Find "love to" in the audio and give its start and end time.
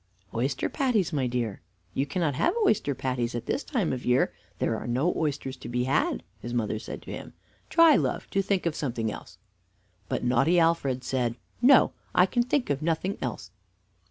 7.97-8.41